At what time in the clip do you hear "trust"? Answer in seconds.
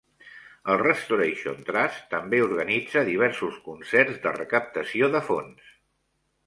1.67-2.01